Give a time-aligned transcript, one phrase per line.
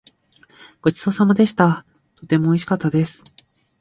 [0.81, 1.85] ごちそうさまでした。
[2.15, 3.23] とてもおいしかったです。